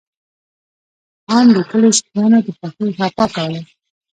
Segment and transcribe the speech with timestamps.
[1.37, 3.61] آن د کلي سپيانو د خوښۍ غپا کوله.